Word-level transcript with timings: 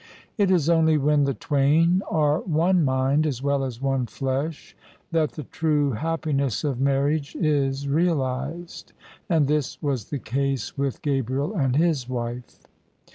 It 0.35 0.49
is 0.49 0.67
only 0.67 0.97
when 0.97 1.25
the 1.25 1.35
twain 1.35 2.01
are 2.09 2.39
one 2.39 2.83
mind 2.83 3.27
as 3.27 3.43
well 3.43 3.63
as 3.63 3.79
one 3.79 4.07
flesh 4.07 4.75
that 5.11 5.33
the 5.33 5.43
true 5.43 5.91
happiness 5.91 6.63
of 6.63 6.81
marriage 6.81 7.35
is 7.35 7.87
realised: 7.87 8.93
and 9.29 9.45
this 9.47 9.79
was 9.79 10.05
the 10.09 10.17
case 10.17 10.75
with 10.75 11.03
Gabriel 11.03 11.53
and 11.53 11.75
his 11.75 12.09
wife. 12.09 12.61